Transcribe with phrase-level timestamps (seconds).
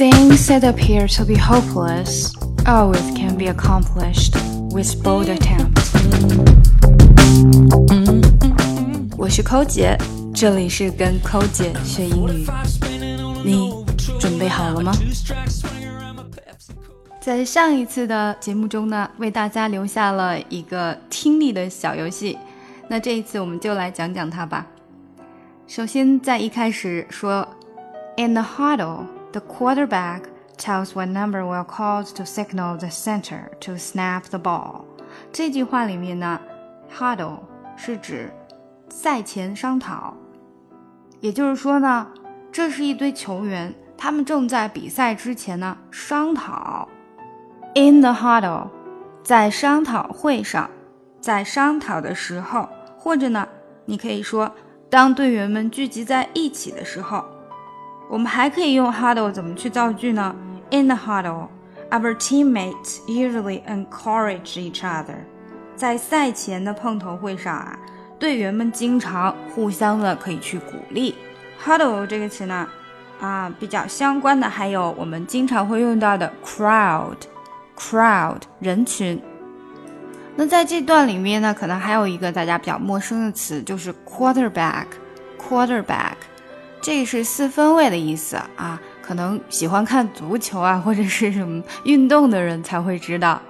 [0.00, 2.34] Things that appear to be hopeless
[2.66, 4.34] always can be accomplished
[4.72, 5.92] with bold attempts.
[9.18, 9.98] 我是扣姐，
[10.34, 12.46] 这里是跟扣姐学英语。
[13.44, 13.74] 你
[14.18, 14.90] 准备好了吗？
[17.20, 22.38] 在上一次的节目中呢，为大家留下了一个听力的小游戏。
[22.88, 24.66] 那这一次我们就来讲讲它吧。
[25.66, 27.46] 首先，在一开始说
[28.16, 30.22] ，In the huddle, the quarterback
[30.56, 34.84] tells what number will call to signal the center to snap the ball。
[35.32, 36.40] 这句话里面呢
[36.94, 37.38] ，huddle
[37.76, 38.32] 是指
[38.88, 40.14] 赛前商讨，
[41.20, 42.08] 也就是说呢，
[42.52, 46.88] 这是一堆球员，他们正在比赛之前呢商讨。
[47.74, 48.68] In the huddle，
[49.22, 50.68] 在商讨会上，
[51.20, 53.46] 在商讨的时候，或者呢，
[53.84, 54.52] 你可以说，
[54.88, 57.24] 当队员们聚集在一起的时候，
[58.10, 60.34] 我们还可以用 huddle 怎么去造句呢
[60.72, 65.14] ？In the huddle，our teammates usually encourage each other。
[65.76, 67.78] 在赛前的碰头会上啊，
[68.18, 71.14] 队员们经常互相的可以去鼓励。
[71.64, 72.66] huddle 这个词呢，
[73.20, 77.16] 啊，比较相关的还有我们经常会用到的 crowd。
[77.78, 79.22] crowd 人群，
[80.34, 84.86] 那在这段里面呢，可能还有一个大家比较陌生的词，就是 quarterback。
[85.38, 86.16] quarterback
[86.80, 93.40] 这是四分卫的意思啊，可能喜欢看足球啊 或者是什么运动的人才会知道。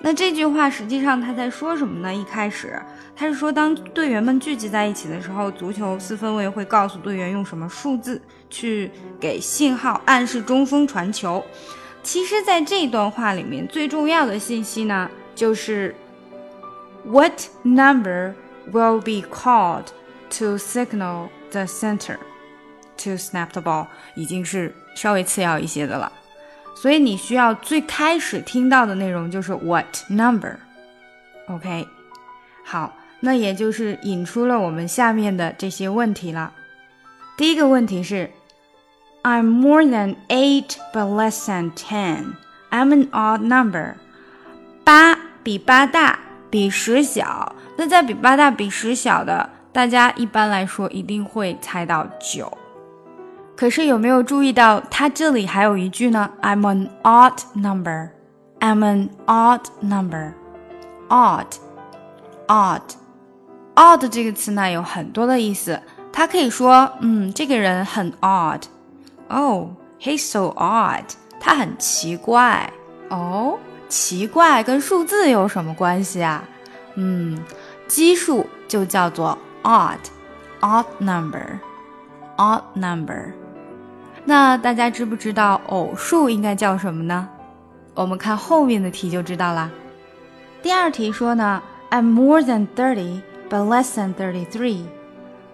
[0.00, 2.14] 那这句话实际上他在说什么呢？
[2.14, 2.78] 一开始
[3.16, 11.42] 他是说，当队员们聚集在一起的时候，足球四分卫会告诉队员用什么数字去给信号，暗示中锋传球。
[12.02, 15.94] 其实，在这段话里面，最重要的信息呢，就是
[17.04, 18.34] What number
[18.70, 19.86] will be called
[20.38, 22.18] to signal the center
[22.98, 23.86] to snap the ball？
[24.14, 26.12] 已经是稍微次要一些的了。
[26.76, 31.88] 所以你需要最开始听到的内容就是 What number？OK，
[32.64, 36.52] 好，那也就是引出了我们下面的这些问题了。
[37.36, 38.30] 第一个问题是。
[39.26, 42.34] I'm more than eight, but less than ten.
[42.70, 43.94] I'm an odd number.
[44.84, 46.18] 八比八大，
[46.50, 47.56] 比十小。
[47.78, 52.50] 那在比八大、比十小的，大家一般来说一定会猜到九。
[53.56, 58.10] 可是有没有注意到，它这里还有一句呢？I'm an odd number.
[58.60, 60.32] I'm an odd number.
[61.08, 61.46] Odd,
[62.46, 62.82] odd,
[63.74, 65.80] odd 这个词呢有很多的意思。
[66.12, 68.62] 它可以说，嗯，这个人很 odd。
[69.28, 69.70] Oh,
[70.00, 71.04] he's so odd.
[71.40, 72.72] 他很奇怪。
[73.10, 73.58] 哦，
[73.88, 76.44] 奇怪跟数字有什么关系啊？
[76.94, 77.38] 嗯，
[77.88, 83.33] 奇数就叫做 odd，odd number，odd number。
[84.25, 87.27] 那大家知不知道偶数应该叫什么呢？
[87.95, 89.69] 我们看后面的题就知道啦。
[90.61, 94.83] 第二题说呢，I'm more than thirty, but less than thirty-three.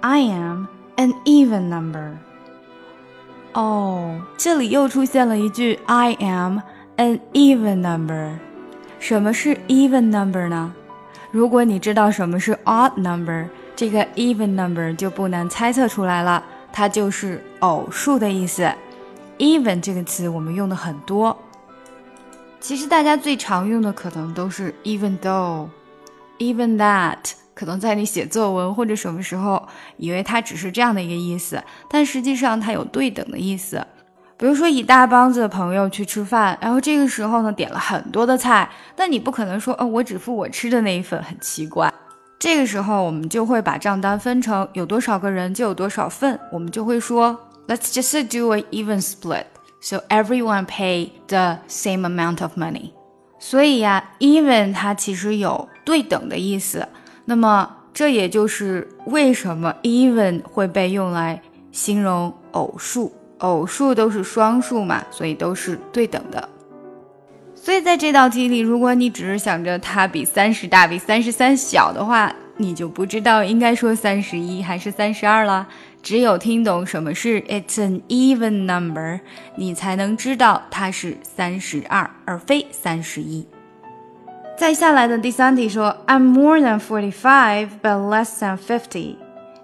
[0.00, 0.66] I am
[0.96, 2.18] an even number.
[3.54, 6.58] 哦，这里又出现了一句 "I am
[6.96, 8.34] an even number"。
[8.98, 10.74] 什么是 even number 呢？
[11.30, 18.71] 如果你知道什么是 odd number， 这个 even number 就不难猜测出来了，它就是偶数的意思。
[19.39, 21.37] even 这个词我们用的很多，
[22.59, 27.17] 其实大家最常用的可能都是 even though，even that。
[27.55, 29.67] 可能在你写作文或者什么时候，
[29.97, 33.85] 以为它只是这样的一个意思，但实际上它有对等的意思。
[34.37, 41.93] 比如说，一大帮子的朋友去吃饭，然后这个时候呢，点了很多的菜，但你不可能说，哦，我只付我吃的那一份，很奇怪。
[42.39, 49.45] 这个时候，我们就会把账单分成有多少个人就有多少份，我们就会说，Let's just do an even split,
[49.79, 52.91] so everyone pay the same amount of money。
[53.39, 56.87] 所以呀，even 它其实有对等的意思。
[57.25, 66.49] 那么，这也就是为什么 even 会被用来形容偶数，偶数都是双数嘛，所以都是对等的。
[67.63, 75.65] 所以在这道题里，如果你只是想着它比三十大，比三十三小的话，你就不知道应该说三十一还是三十二了。
[76.01, 79.21] 只有听懂什么是 it's an even number，
[79.55, 83.47] 你才能知道它是三十二，而非三十一。
[84.57, 89.15] 再下来的第三题说，I'm more than forty-five, but less than fifty.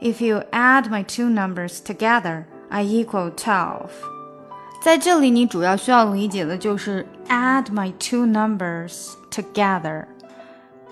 [0.00, 3.90] If you add my two numbers together, I equal twelve.
[4.80, 10.04] 在这里，你主要需要理解的就是 add my two numbers together，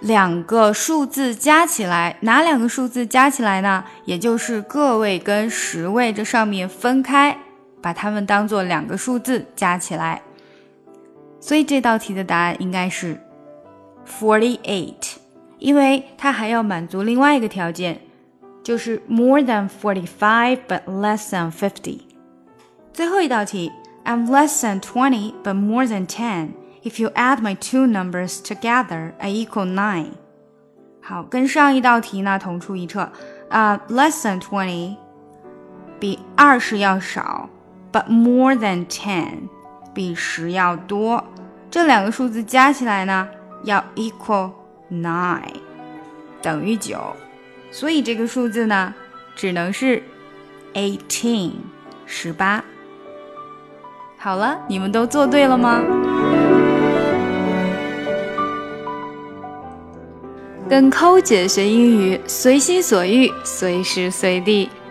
[0.00, 3.84] 两个数字加起来，哪两个数字加起来呢？
[4.04, 7.38] 也就是个位跟十位这上面分开，
[7.80, 10.20] 把它们当做两个数字加起来。
[11.40, 13.20] 所以这道题的答案应该是
[14.20, 15.14] forty-eight，
[15.58, 18.00] 因为它还要满足另外一个条件，
[18.64, 22.00] 就是 more than forty-five but less than fifty。
[22.96, 23.70] 最后一道题
[24.06, 26.52] ，I'm less than twenty but more than ten。
[26.82, 30.12] If you add my two numbers together, I equal nine。
[31.02, 33.12] 好，跟上一道题呢同出一辙
[33.50, 33.78] 啊。
[33.90, 34.96] Less than twenty
[36.00, 37.50] 比二十要少
[37.92, 39.40] ，but more than ten
[39.92, 41.22] 比十要多。
[41.70, 43.28] 这两个数字加起来呢
[43.64, 44.52] 要 equal
[44.90, 45.42] nine，
[46.40, 47.14] 等于九。
[47.70, 48.94] 所以这个数字呢
[49.34, 50.02] 只能是
[50.72, 51.52] eighteen，
[52.06, 52.64] 十八。
[54.26, 55.80] 好了，你们都做对了吗？
[60.68, 64.68] 跟抠姐学英语，随心所欲，随时随地。